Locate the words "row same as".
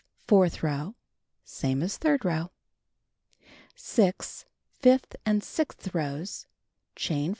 0.63-1.95